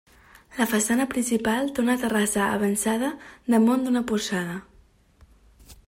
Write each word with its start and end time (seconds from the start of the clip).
La 0.61 0.65
façana 0.69 1.05
principal 1.11 1.69
té 1.75 1.83
una 1.83 1.97
terrassa 2.05 2.41
avençada 2.55 3.13
damunt 3.57 3.87
d'una 3.87 4.05
porxada. 4.13 4.61